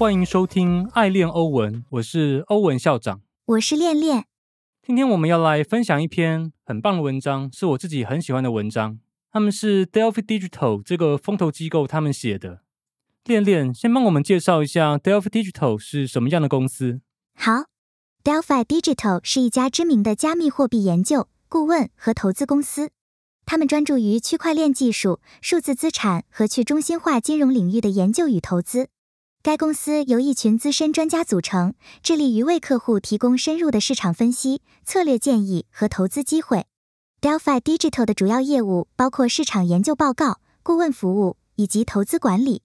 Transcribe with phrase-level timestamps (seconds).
[0.00, 3.20] 欢迎收听《爱恋欧文》，我是欧文校长。
[3.44, 4.24] 我是恋恋。
[4.82, 8.98] 今天我们要来分享一篇很棒的文章，是我自己很喜欢的文章。
[9.30, 12.62] 他们是 Delphi Digital 这个风投机构他们写的。
[13.26, 17.02] 恋恋，先帮我们介绍一下 Delphi Digital 是什么样的公司？
[17.34, 17.64] 好
[18.24, 22.92] ，Delphi Digital 是一家知名的加密货币研究、顾问和投资公司。
[23.44, 28.88] 他们专注于区块链技术、数字资产和去中心化金融领域的研究与投资。
[29.42, 31.72] 该公司由一群资深专家组成，
[32.02, 36.66] 致力于为客户提供深入的市场分析、策略建议和投资机会。
[37.22, 42.60] Delphi Digital 的主要业务包括市场研究报告、顾问服务以及投资管理。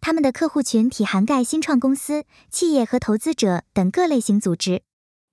[0.00, 4.80] 他们的客户群体涵盖新创公司、企业和投资者等各类型组织。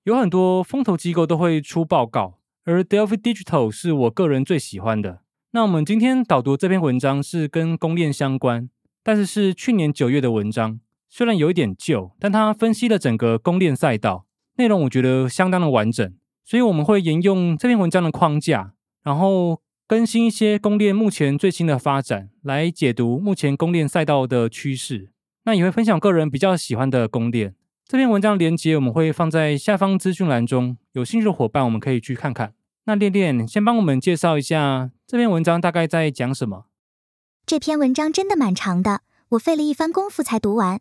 [0.04, 2.34] 有很多风投机构都会出报告，
[2.64, 5.22] 而 Delphi Digital 是我个人最喜欢的。
[5.52, 8.68] 那我们今天导读这篇文章是跟公链相关。
[9.04, 10.78] 但是是去年九月的文章，
[11.14, 14.24] 虽然有一点旧，但它分析了整个公链赛道
[14.56, 16.10] 内容，我觉得相当的完整。
[16.42, 25.10] 所以我们会沿用这篇文章的框架，然后更新一些公链目前最新的发展，来解读目前公链赛道的趋势。
[25.44, 27.54] 那也会分享个人比较喜欢的公链。
[27.86, 32.54] 这篇文章连接我们会放在下方资讯栏中，有兴趣的伙伴我们可以去看看。
[32.86, 36.64] 那练练先帮我们介绍一下这篇文章大概在讲什么。
[37.44, 40.80] 这篇文章真的蛮长的，我费了一番功夫才读完。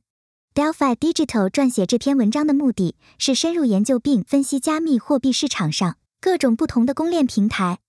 [0.54, 7.80] Delphi Digital 撰写这篇文章的目的是深入研究并分析加密货币市场上各种不同的公链平台。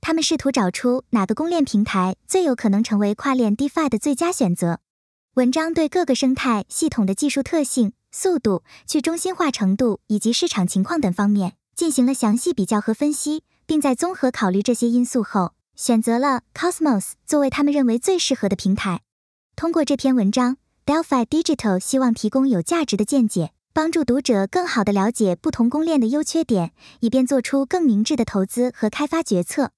[0.00, 4.80] 他们试图找出哪个公链平台最有可能成为跨链 DeFi 的最佳选择。
[5.34, 15.52] 文章对各个生态系统的技术特性、速度、去中心化程度以及市场情况等方面进行了详细比较和分析，并在综合考虑这些因素后。
[15.76, 19.02] 选择了 Cosmos 作为他们认为最适合的平台。
[19.54, 20.56] 通过这篇文章
[20.88, 29.72] ，Delphi Digital 希望提供有价值的见解，帮助读者更好地了解不同公链的优缺点，以便做出更明智的投资和开发决策。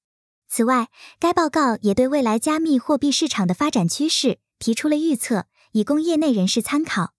[0.48, 0.86] 此外，
[1.18, 7.10] 该报告也对未来加密货币市场的发展趋势提出了预测，以供业内人士参考。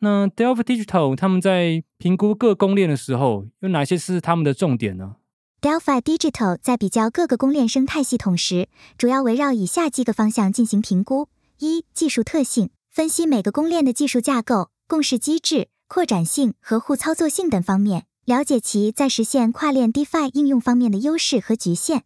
[0.00, 5.16] 那 Delphi Digital 他们在评估各公链的时候，有哪些是他们的重点呢
[5.62, 8.68] ？Delphi Digital 在比较各个公链生态系统时，
[8.98, 11.28] 主要围绕以下几个方向进行评估：
[11.60, 12.68] 一、技术特性，
[13.00, 22.00] 分析每个公链的技术架构、共识机制、扩展性和互操作性等方面，了解其在实现跨链 DeFi 应用方面的优势和局限；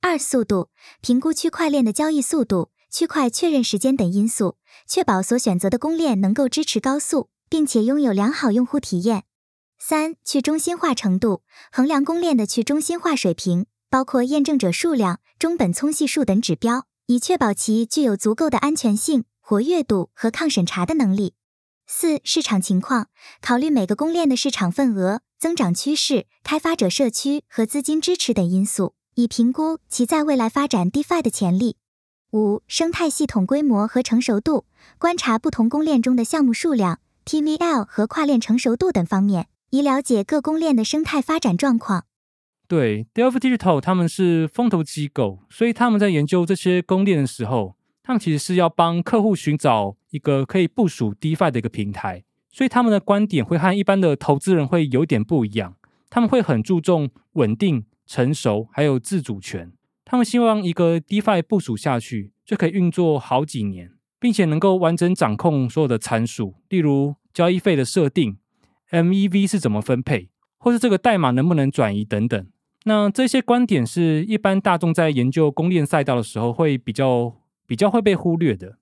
[0.00, 0.70] 二、速度，
[1.02, 4.56] 评估区块链的交易速度、区块确认时间等因素，
[4.86, 9.24] 确保所选择的公链能够支持高速，并且拥有良好用户体验。
[9.78, 21.34] 三、去中心化程度，衡量公链的去中心化水平，包括验证者数量、中本聪系数等指标，以确保其具有足够的安全性、活跃度和抗审查的能力。
[21.84, 23.08] 四、市场情况，
[23.40, 31.78] 考虑每个公链的市场份额、增长趋势、开发者社区和资金支持等因素，以评估其在未来发展 DeFi 的潜力。
[32.30, 34.66] 五、生态系统规模和成熟度，
[34.98, 39.48] 观察不同公链中的项目数量、TVL 和跨链成熟度等方面。
[39.70, 42.04] 以了解各公链的生态发展状况。
[42.68, 52.24] 对，Delphi Digital 他们是风投机构，所以他们在研究这些公链的时候，他们其实是要帮客户寻找一个可以部署 DeFi 的一个平台。
[52.50, 55.76] 所以他们的观点会和一般的投资人会有点不一样。
[56.08, 59.72] 他们会很注重稳定、成熟，还有自主权。
[60.04, 68.38] 他们希望一个 DeFi 部署下去就可以运作好几年，并且能够完整掌控所有的参数，例如交易费的设定。
[68.90, 72.44] MEV 是怎么分配，或是这个代码能不能转移等等？
[72.82, 77.36] 那这些观点是一般大众在研究公链赛道的时候会比较
[77.70, 78.78] 比较会被忽略的。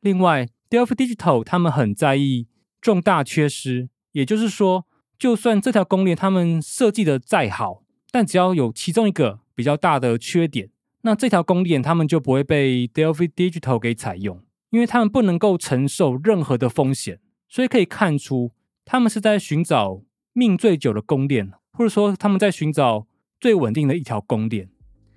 [0.00, 2.48] 另外，Delphi Digital 他们很在意
[2.80, 4.86] 重大缺失，也就是说，
[5.16, 10.70] 就算这条公链他们设计的再好，但只要有其中一个比较大的缺点，
[11.02, 17.20] 那这条公链他们就不会被 Delphi Digital 给采用，因为他们不能够承受任何的风险。
[17.48, 18.50] 所以可以看出。
[18.84, 20.02] 他们是在寻找
[20.32, 23.06] 命最久的公链，或者说他们在寻找
[23.40, 24.70] 最稳定的一条公链。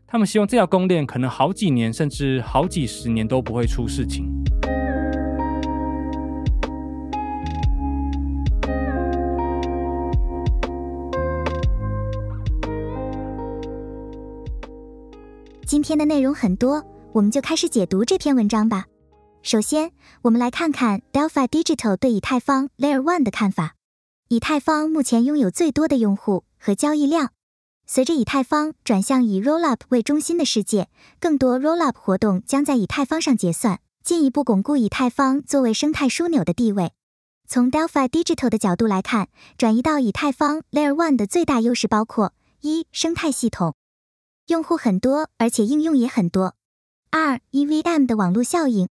[0.10, 4.32] 他们希望这条公链可能好几年，甚至好几十年都不会出事情。
[15.66, 16.82] 今天的内容很多，
[17.12, 18.86] 我们就开始解读这篇文章吧。
[19.44, 23.74] 首先，我们来看看 Delphi Digital 对以太坊 Layer One 的看法。
[24.30, 27.32] 以太坊目前拥有最多的用户和交易量。
[27.90, 30.90] 随着以太坊转向以 Rollup 为中心的世界，
[31.22, 36.92] 更多 Rollup 活动将在以太坊上结算，进一步巩固以太坊作为生态枢纽的地位。
[37.48, 43.74] 从 Delphi Digital 的角度来看，转移到以太坊 Layer One 的最大优势包括：一、生态系统，
[44.48, 46.56] 用户很多，而且应用也很多；
[47.10, 48.90] 二、EVM 的网络效应，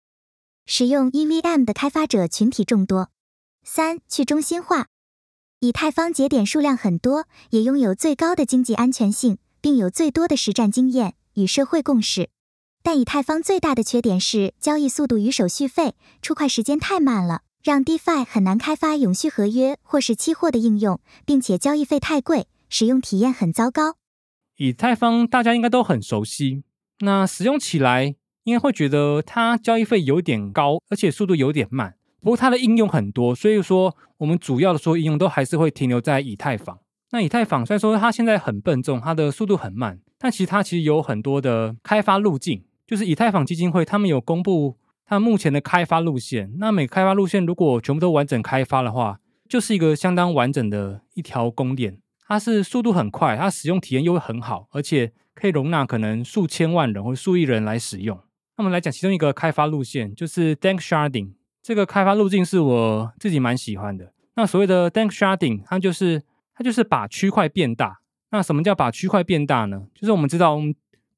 [0.65, 3.05] 使用 EVM 的开发者群体众多；
[3.63, 4.87] 三、去中心化，
[5.63, 12.31] 以太坊节点数量很多，也拥有最高的经济安全性，并有最多的实战经验与社会共识。
[12.81, 15.93] 但以太坊最大的缺点是交易速度与手续费，
[16.23, 17.43] 出块时间太慢了。
[17.63, 23.97] 让 DeFi 很难开发永续合约或是期货的应用，并且交易费太贵，使用体验很糟糕。
[24.57, 26.63] 以太坊大家应该都很熟悉，
[27.01, 28.15] 那使用起来
[28.45, 31.97] 应该会觉得它交易费有点高，而且速度有点慢。
[32.21, 36.79] 不过它的应用很多，所以说我们主要的说应用都还是会停留在以太坊。
[37.12, 44.77] 那以太坊虽然说它现在很笨重，它的速度很慢，但其实它其实有很多的开发路径，就是以太坊基金会他们有公布。
[45.03, 49.19] 它目前的开发路线，那每开发路线如果全部都完整开发的话，
[49.50, 51.97] 就是一个相当完整的一条公链。
[52.25, 58.15] 它是速度很快，它使用体验又会很好，而且可以容纳可能数千万人或数亿人来使用。
[58.56, 61.31] 那我们来讲其中一个开发路线，就是 Dank Sharding。
[61.71, 64.12] 这个开发路径是我自己蛮喜欢的。
[64.35, 66.21] 那所谓的 Dank Sharding，它就是
[66.53, 68.01] 它就是把区块变大。
[68.31, 69.83] 那什么叫把区块变大呢？
[69.95, 70.59] 就是我们知道，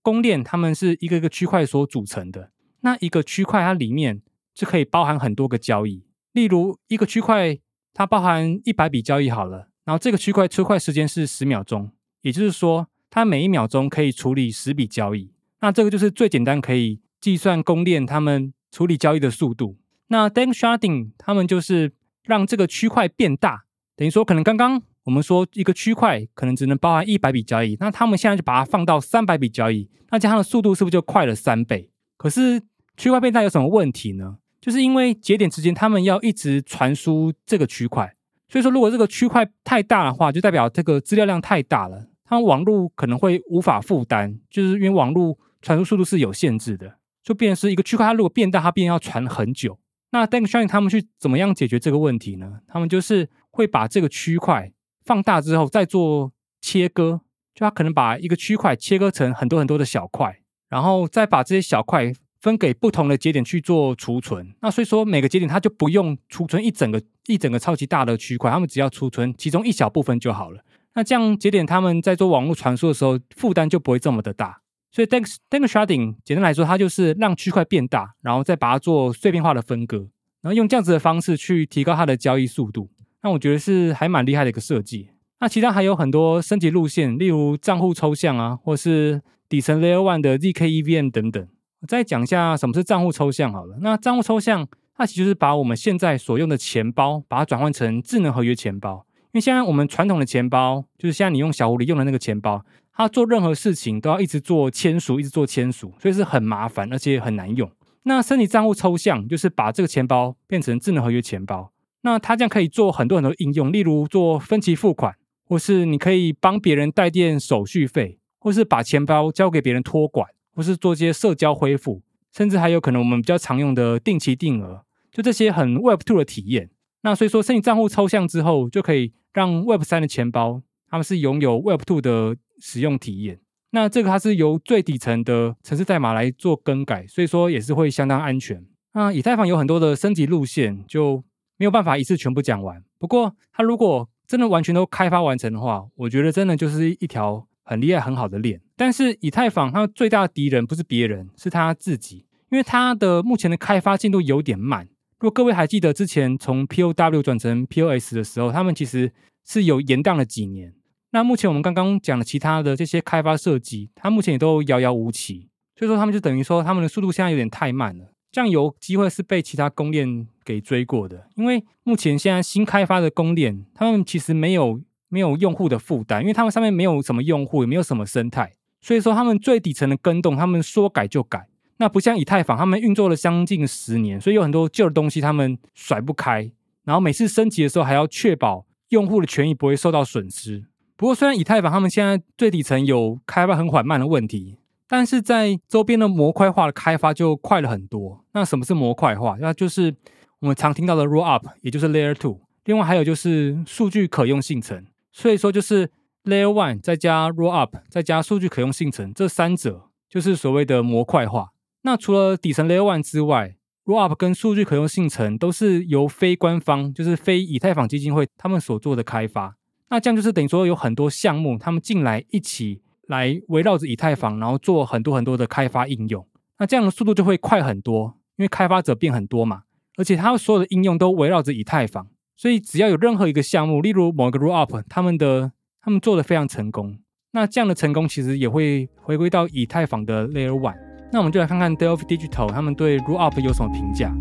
[0.03, 2.51] 公链它们是一个一个区块所组成的。
[2.81, 4.21] 那一个区块它里面
[4.53, 7.57] 是可以包含很多个交易，例如一个区块
[7.91, 11.89] 它包含一百笔交易好了，然后这个区块出块时间是十秒钟，
[12.21, 15.33] 也就是说它每一秒钟可以处理十笔交易。
[15.61, 19.79] 那这个就是最简单可以计算公链它们处理交易的速度。
[20.13, 21.92] 那 Dank Sharding 他们就是
[22.24, 23.63] 让这个区块变大，
[23.95, 31.89] 等于说可能刚刚我们说一个区块可能只能包含一百笔交易，那他们现在就把它放到三百笔交易，那加上的速度是不是就快了三倍？
[32.15, 32.62] 可是
[32.95, 34.38] 区块变大有什么问题呢？
[34.62, 38.15] 就是因为节点之间他们要一直传输这个区块，
[38.48, 49.80] 所以说如果这个区块太大的话，就代表这个资料量太大了，它网络可能会无法负担，就是因为网络传输速度是有限制的，就变成是一个区块它如果变大，它便要传很久。
[50.13, 52.60] 那 d a n k s h i n 他们去怎么样解决这个问题呢？
[52.68, 54.71] 他们就是会把这个区块
[55.04, 56.31] 放大之后再做
[56.62, 57.19] 切割，
[57.54, 60.39] 就它可能把一个区块切割成很多很多的小块，
[60.69, 62.13] 然后再把这些小块。
[62.44, 70.62] 分给不同的节点去做储存，那所以说每个节点它就不用储存一整个一整个超级大的区块，他们只要储存其中一小部分就好了。
[70.94, 74.60] 那这样节点他们在做网络传输的时候，负担就不会这么的大。
[74.93, 80.07] 所以 Dank Dank Sharding 简单来说，它就是让区块变大，然后再把它做碎片化的分割，
[80.41, 82.89] 然后用这样子的方式去提高它的交易速度。
[83.23, 85.09] 那我觉得是还蛮厉害的一个设计。
[85.39, 91.47] 那其他还有很多升级路线，例如账户抽象啊，或是底层 Layer One 的 zk EVM 等等。
[91.81, 93.77] 我再讲一下什么是账户抽象好了。
[93.81, 99.05] 那账户抽象，它其实就是把我们现在所用的钱包，把它转换成智能合约钱包。
[99.31, 102.63] 因为现在我们传统的钱包，就是现在你用小狐狸用的那个钱包，
[102.93, 107.69] 他做任何事情都要一直做签署，一直做签署，所以是很麻烦，而且很难用。
[108.03, 111.71] 那升级账户抽象，就是把这个钱包变成智能合约钱包。
[112.01, 120.29] 那它这样可以做很多很多应用，例如做分期付款，或是你可以帮别人代垫手续费，或是把钱包交给别人托管。
[120.55, 126.69] 或是做些社交恢复，甚至还有可能我们比较常用的定期定额，就这些很 Web Two 的体验。
[127.01, 130.62] 那所以说，申请账户抽象之后，就可以让 Web 三的钱包，
[130.93, 133.39] 他们是拥有 Web Two 的使用体验。
[133.71, 138.63] 那这个它是由最底层的城市代码来做更改，所以说也是会相当安全。
[138.93, 141.23] 那以太坊有很多的升级路线，就
[141.57, 142.83] 没有办法一次全部讲完。
[143.00, 147.47] 不过，它如果真的完全都开发完成的话，我觉得真的就是一条。
[147.65, 154.85] 很厉害、很好的链，但是以太坊它最大的敌人不是别人，是他自己，因为它的目前的开发进度有点慢。
[155.17, 159.13] 如果各位还记得之前从 POW 转成 POS 的时候，他们其实
[159.45, 160.73] 是有延宕了几年。
[161.13, 171.27] 那目前我们刚刚讲的其他的这些开发设计，它目前也都遥遥无期，所以说他们就等于说他们的速度现在有点太慢了，这样有机会是被其他公链给追过的。
[171.36, 174.82] 因为目前现在新开发的公链，他们其实没有。
[175.10, 178.51] 没有用户的负担，因为他们上面没有什么用户，也没有什么生态，
[178.82, 181.48] 所以说他们最底层的更动，他们说改就改。
[181.77, 186.51] 那不像以太坊，他们运作了将近十年，所以有很多旧的东西他们甩不开。
[186.84, 190.65] 然后每次升级的时候，还要确保用户的权益不会受到损失。
[190.95, 194.57] 不过，虽然以太坊他们现在最底层有开发很缓慢的问题，
[194.88, 198.23] 但是在周边的模块化的开发就快了很多。
[198.33, 199.35] 那什么是模块化？
[199.39, 199.95] 那就是
[200.39, 202.41] 我们常听到的 Roll Up，也就是 Layer Two。
[202.65, 204.85] 另外还有就是数据可用性层。
[205.12, 205.89] 所以说，就是
[206.23, 211.50] Layer One 再加 Roll Up 再加数据可用性层这三者，就是所谓的模块化。
[211.81, 219.57] 那除了底层 Layer One 之外，Rollup 跟数据可用性层都是由非官方，就是非以太坊基金会他们所做的开发。
[219.93, 226.25] 那这样就是等于说有很多项目，他们进来一起来围绕着以太坊，然后做很多很多的开发应用。
[226.57, 229.62] 那这样的速度就会快很多，因为开发者变很多嘛，
[229.95, 236.97] 而且他们所有的应用都围绕着以太坊，所以只要有任何一个项目，例如某一个 Rollup，他们的他们做的非常成功，
[237.33, 240.73] 那这样的成功其实也会回归到以太坊的 Layer One。
[241.12, 244.12] 那我们就来看看 Delphi Digital 他们对 Rollup 有什么评价。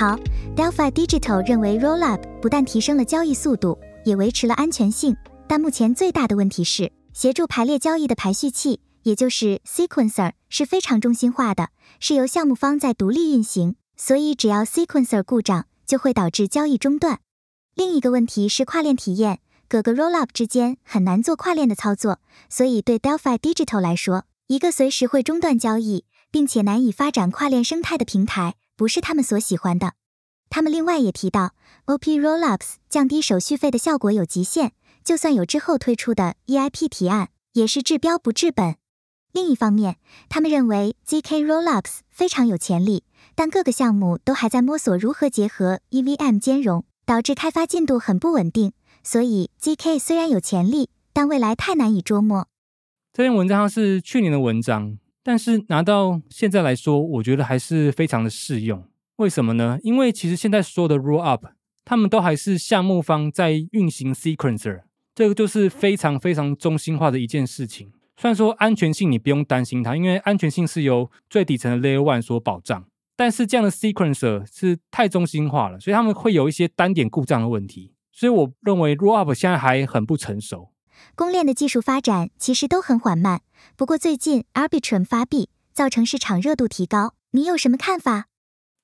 [0.00, 0.18] 好
[0.56, 5.14] ，Delphi Digital 认为 Rollup 不但提升了交易速度，也维持了安全性，
[5.46, 17.20] 但目前最大的问题是，协助排列交易的排序器，也就是 Sequencer 是非常中心化的，是由项目方在独立运行，所以只要 Sequencer 故障，就会导致交易中断。
[17.74, 28.54] 另一个问题是跨链体验，各个 Rollup 之间很难做跨链的操作，所以对 Delphi Digital 来说，一个随时会中断交易，并且难以发展跨链生态的平台。
[28.80, 29.92] 不是他们所喜欢的。
[30.48, 31.52] 他们另外也提到
[31.84, 34.70] ，OP Rollups 降低手续费的效果有极限，
[35.04, 38.76] 就算有之后推出的 EIP 提案，也是治标不治本。
[39.32, 39.98] 另一方面，
[40.30, 48.72] 他们认为 zk Rollups 非常有潜力，但各个项目都还在摸索如何结合 EVM 兼容，导致开发进度很不稳定。
[49.04, 52.48] 所以 zk 虽然有潜力，但未来太难以捉摸。
[53.12, 54.96] 这篇文章是去年的文章。
[55.30, 58.82] 但是拿到现在来说，我觉得还是非常的适用。
[59.18, 59.78] 为什么呢？
[59.84, 61.52] 因为其实现在所有的 Rollup，
[61.84, 64.80] 他们都还是项目方在运行 Sequencer，
[65.14, 67.92] 这个就是非常非常中心化的一件事情。
[68.16, 72.84] 虽然说安全性你不用担心它，因为安全性是由最底层的 Layer One 所保障。
[73.14, 77.92] 但是这样的 Sequencer 是太中心化了，所以他们会有一些单点故障的问题。
[78.10, 80.72] 所以我认为 Rollup 现在还很不成熟。
[81.14, 83.40] 公链的技术发展其实都很缓慢，
[83.76, 88.26] 不过最近 Arbitrum 发币造成市场热度提高，你有什么看法？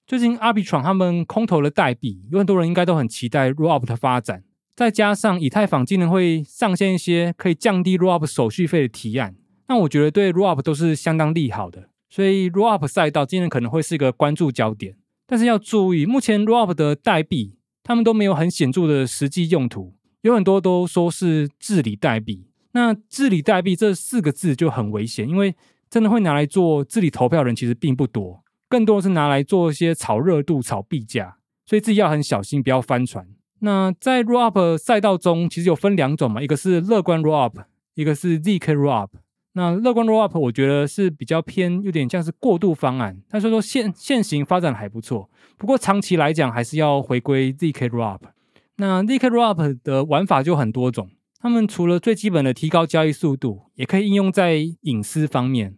[0.06, 4.44] 最近 Arbitrum 他们空投了代币，有很多人应该都很期待 r o l u p 的发展。
[4.76, 9.34] 再加上以太坊今年会上线一些可以降低 r o l u p 手续费的提案，
[9.68, 11.88] 那我觉得对 r o l u p 都是相当利好的。
[12.08, 14.96] 所以 r o l u p 赛道今年可能会是一个关注焦点。
[15.26, 19.95] 但是要注意，目前 Rollup 的代币他们都没有很显著的实际用途。
[20.26, 25.54] 有很多都说是治理代币，那治理代币这四个字就很危险，因为
[25.88, 33.28] 真的会拿来做治理投票人其实并不多，更多是拿来做一些炒热度、炒币价，所以自己要很小心，不要翻船。
[33.60, 37.58] 那在 r o l up 赛道中，其实有分两种嘛，一个是乐观 r o l up，
[37.94, 39.16] 一个是 zk r o l up。
[39.52, 48.20] 那乐观 r o l up 我觉得是比较偏，有点像是过渡方案，但是说现现行发展还不错，不过长期来讲还是要回归 zk Rollup。
[48.76, 55.76] 那 zk Rollup 的玩法就很多种，他们除了最基本的提高交易速度，也可以应用在隐私方面。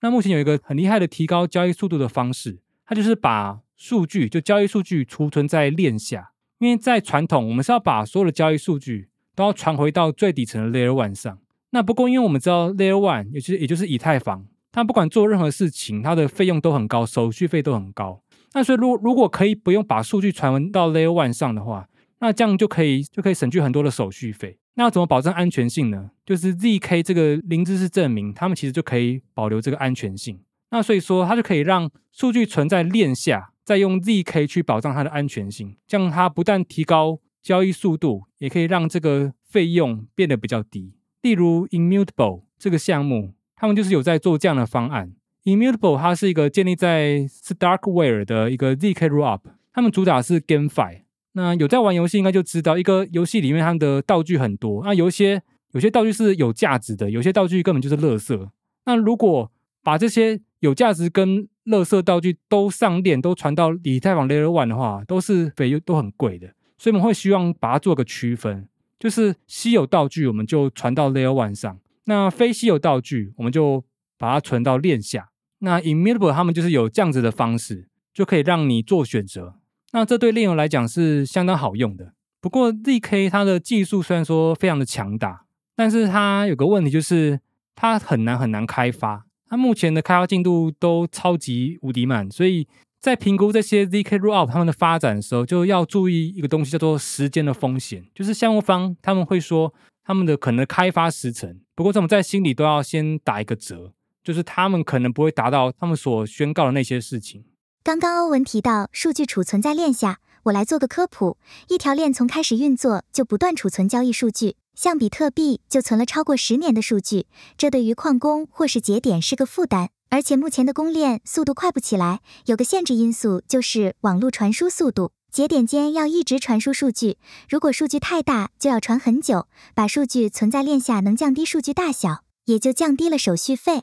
[0.00, 6.32] 那目前有一个很厉害的提高交易速度的方式，它就是把数据就交易数据储存在链下。
[6.58, 11.38] 因为在传统，我们是要把所有的交易数据都要传回到最底层的 Layer One 上。
[11.70, 18.22] 那不过，因为我们知道 Layer One，也就是也就是以太坊，它不管做任何事情，它的费用都很高，手续费都很高。
[18.54, 21.88] 那所以，如如果可以不用把数据传到 Layer One 上的话，
[22.20, 24.58] 那这样就可以就可以省去很多的手续费。
[24.74, 26.10] 那要怎么保证安全性呢？
[26.24, 30.40] 就是 zk 这个零知识证明，他们其实就可以保留这个安全性。
[30.70, 35.76] 那所以说，它就可以让数据存在链下，再用 zk 去保障它的安全性。
[35.86, 40.92] 这样它不但提高交易速度，也可以让这个费用变得比较低。
[41.22, 45.14] 例如 Immutable 这个项目，他们就是有在做这样的方案。
[45.44, 49.40] Immutable 它是一个建立在 Starkware 的一个 zk rollup，
[49.72, 51.05] 他们主打是 GameFi。
[51.38, 58.48] 那有在玩游戏应该就知道，一个游戏里面它的道具很多，那有一些有些道具是有价值的，有些道具根本就是垃圾。
[58.86, 59.52] 那如果
[59.82, 66.54] 把这些有价值跟垃圾道具都上链，都传到以太坊 Layer One 的话，都是费用都很贵的。
[66.78, 68.66] 所以我们会希望把它做个区分，
[68.98, 73.84] 就是稀有道具我们就传到 Layer One 上，那非稀有道具我们就
[74.16, 75.28] 把它存到链下。
[75.58, 79.56] 那 Immutable 他们就是有这样子的方式，就可以让你做选择。
[79.92, 82.12] 那这对炼油来讲是相当好用的。
[82.40, 87.40] 不过 zk 它的技术虽然说非常的强大，但是它有个问题就是
[87.74, 89.26] 它很难很难开发。
[89.48, 92.66] 它目前的开发进度都超级无敌慢，所以
[93.00, 98.04] 在评估这些 zk rollup 他们的发展的时候，就要注意一个东西叫做时间的风险。
[98.14, 103.92] 就是项目方他们会说他们的可能开发时程，不过这种在心里都要先打一个折，
[104.24, 107.44] 就是他们可能不会达到他们所宣告的那些事情。
[107.86, 111.38] 刚刚欧文提到数据储存在链下，我来做个科普。
[111.68, 119.90] 一条链从开始运作就不断储存交易数据，像比特币就存了超过十年的数据，这对于矿工或是节点是个负担。
[120.10, 129.46] 而且目前的公链速度快不起来，有个限制因素就是网络传输速度，节点间要一直传输数据，如果数据太大，就要传很久。
[129.76, 133.82] 把数据存在链下能降低数据大小，也就降低了手续费。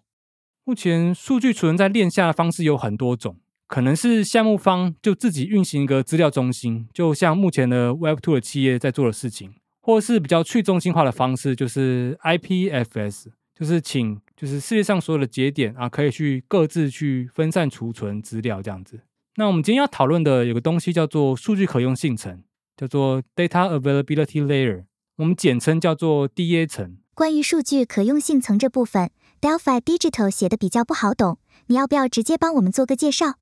[0.66, 3.38] 目前数据储存在链下的方式有很多种，
[3.74, 9.51] 可能是项目方就自己运行一个资料中心，就像目前的 Web2 的企业在做的事情，
[9.82, 19.00] 或是比较去中心化的方式，就是 IPFS，就是请就是世界上所有的节点啊，可以去各自去分散储存资料这样子。
[19.38, 22.44] 那我们今天要讨论的有个东西叫做数据可用性层，
[22.77, 24.84] 叫做 Data Availability Layer，
[25.18, 26.98] 我们简称叫做 DA 层。
[27.15, 29.10] 关于数据可用性层这部分
[29.42, 33.38] ，Delphi Digital 写的比较不好懂，你要不要直接帮我们做个介绍？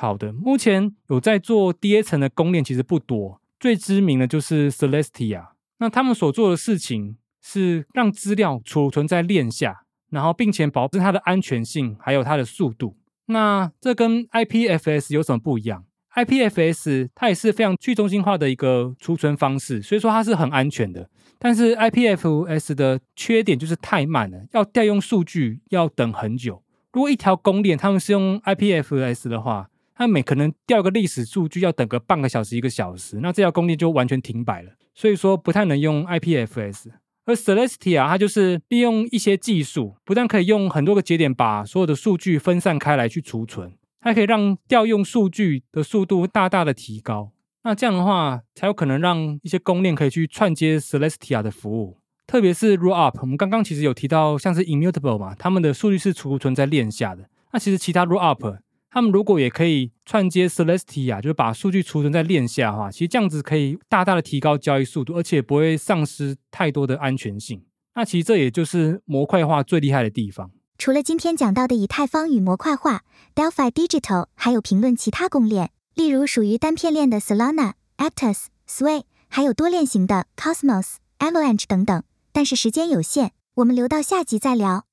[0.00, 5.48] 好的，目前有在做 DA 层的公链其实不多，最知名的就是 Celestia。
[5.78, 12.96] 那他们所做的事情是让资料储存在链下，然后并且保证它的安全性还有它的速度。
[13.26, 21.10] 那这跟 IPFS 有什么不一样？IPFS 它也是非常去中心化的一个储存方式，所以说它是很安全的。
[21.40, 26.62] 但是 IPFS 的缺点就是太慢了，要调用数据要等很久。
[26.92, 34.70] 如果一条公链他们是用 IPFS 的话，它每可能调个历史数据要等个半个小时一个小时，那这条公链就完全停摆了。
[34.94, 36.90] 所以说不太能用 IPFS。
[37.24, 47.32] 而 Celestia 它就是利用一些技术，不但可以用很多个节点把所有的数据分散开来去储存，还可以让调用数据的速度大大的提高。
[47.64, 53.18] 那这样的话，才有可能让一些公链可以去串接 Celestia 的服务，特别是 Rollup。
[53.20, 57.28] 我们刚刚其实有提到，像是 Immutable 嘛，他们的数据是储存在链下的。
[57.52, 58.58] 那其实其他 Rollup，
[58.90, 67.62] 他们如果也可以串接 Celestia，就是把数据储存在链下哈，其实这样子可以大大的提高交易速度，而且不会丧失太多的安全性。
[67.94, 70.50] 那其实这也就是模块化最厉害的地方。
[70.78, 73.02] 除了今天讲到的以太坊与模块化
[73.34, 75.70] ，Delphi Digital 还有评论其他公链。
[75.94, 82.04] 例如属于单片链的 Solana、Aptos、Sway，还有多链型的 Cosmos、Avalanche 等等。
[82.30, 84.84] 但是时间有限，我们留到下集再聊。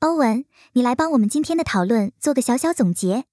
[0.00, 3.26] 欧文，你来帮我们今天的讨论做个小小总结。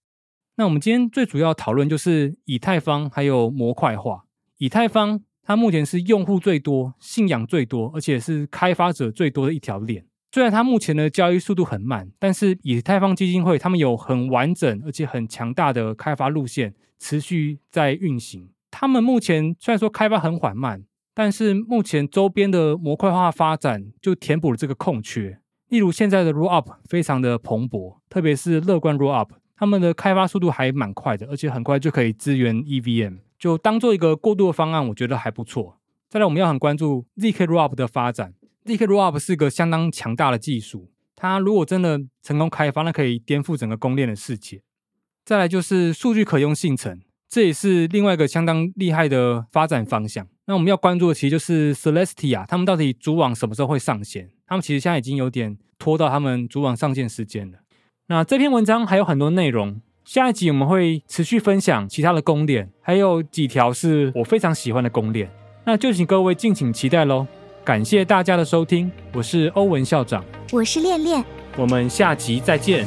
[0.57, 4.23] 那我们今天最主要讨论就是以太坊还有模块化。
[4.57, 10.05] 以太坊它目前是用户最多、信仰最多，而且是开发者最多的一条链。
[10.31, 16.73] 虽然它目前的交易速度很慢，但是以太坊基金会他们有很完整而且很强大的开发路线。
[16.97, 18.49] 持续在运行。
[18.71, 25.41] 他们目前虽然说开发很缓慢，但是目前周边的模块化发展就填补了这个空缺。
[25.67, 35.77] 例如现在的 Rollup 非常的蓬勃，特别是乐观 Rollup，他们的开发速度还蛮快的，而且很快就可以支援 EVM，就当做一个过渡的方案，我觉得还不错。
[36.09, 38.33] 再来，我们要很关注 ZK Rollup 的发展。
[38.65, 44.61] ZK Rollup 是个相当强大的技术，它如果真的成功开发，那可以颠覆整个公链的世界。
[45.23, 50.27] 再来就是数据可用性层，这也是另外一个相当厉害的发展方向。
[50.45, 54.29] 那我们要关注的其实就是 Celestia，他们到底主网什么时候会上线？
[54.45, 57.57] 他们其实现在已经有点拖到他们主网上线时间了。
[58.07, 65.27] 那这篇文章还有很多内容，下一集我们会持续分享其他的公链，还有几条是我非常喜欢的公链。
[65.63, 67.25] 那就请各位敬请期待喽！
[67.63, 71.25] 感谢大家的收听，我是欧文校长，我是恋恋，
[71.57, 72.85] 我们下集再见。